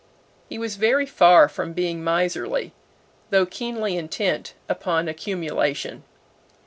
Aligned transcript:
He 0.49 0.57
was 0.57 0.77
very 0.77 1.05
far 1.05 1.47
from 1.47 1.73
being 1.73 2.03
miserly, 2.03 2.73
though 3.29 3.45
keenly 3.45 3.97
intent 3.97 4.55
upon 4.67 5.07
accumulation. 5.07 6.01